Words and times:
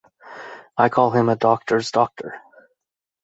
I 0.79 0.89
call 0.89 1.11
him 1.11 1.29
a 1.29 1.35
doctor's 1.35 1.91
doctor. 1.91 2.41